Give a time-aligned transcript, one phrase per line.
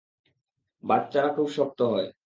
[0.83, 2.11] বাচ্চারা খুব শক্ত হয়।